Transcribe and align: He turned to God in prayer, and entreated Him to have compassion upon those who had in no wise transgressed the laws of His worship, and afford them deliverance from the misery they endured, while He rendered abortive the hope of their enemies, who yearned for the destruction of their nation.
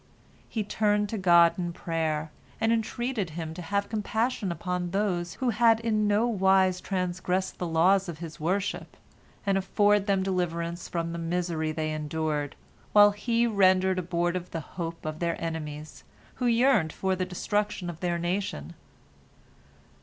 He 0.49 0.63
turned 0.63 1.09
to 1.09 1.17
God 1.19 1.59
in 1.59 1.73
prayer, 1.73 2.31
and 2.59 2.71
entreated 2.73 3.29
Him 3.37 3.53
to 3.53 3.61
have 3.61 3.87
compassion 3.87 4.51
upon 4.51 4.89
those 4.89 5.35
who 5.35 5.51
had 5.51 5.79
in 5.79 6.07
no 6.07 6.25
wise 6.25 6.81
transgressed 6.81 7.59
the 7.59 7.67
laws 7.67 8.09
of 8.09 8.17
His 8.17 8.39
worship, 8.39 8.97
and 9.45 9.59
afford 9.59 10.07
them 10.07 10.23
deliverance 10.23 10.89
from 10.89 11.11
the 11.11 11.19
misery 11.19 11.71
they 11.71 11.91
endured, 11.91 12.55
while 12.93 13.11
He 13.11 13.45
rendered 13.45 13.99
abortive 13.99 14.49
the 14.49 14.59
hope 14.61 15.05
of 15.05 15.19
their 15.19 15.39
enemies, 15.39 16.03
who 16.41 16.47
yearned 16.47 16.91
for 16.91 17.15
the 17.15 17.23
destruction 17.23 17.87
of 17.87 17.99
their 17.99 18.17
nation. 18.17 18.73